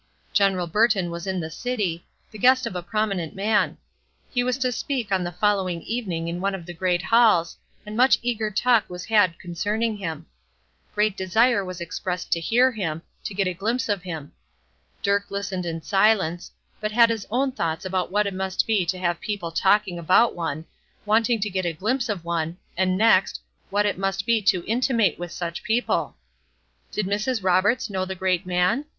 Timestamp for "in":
1.27-1.39, 6.27-6.41, 15.67-15.83